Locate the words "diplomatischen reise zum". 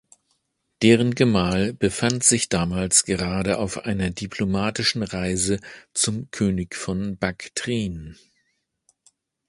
4.09-6.31